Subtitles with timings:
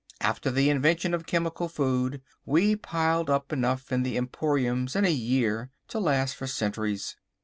[0.19, 5.11] After the invention of Chemical Food we piled up enough in the emporiums in a
[5.11, 7.17] year to last for centuries.